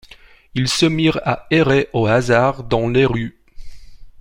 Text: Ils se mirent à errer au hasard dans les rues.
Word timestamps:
Ils 0.55 0.67
se 0.67 0.87
mirent 0.87 1.21
à 1.27 1.45
errer 1.51 1.87
au 1.93 2.07
hasard 2.07 2.63
dans 2.63 2.87
les 2.87 3.05
rues. 3.05 3.37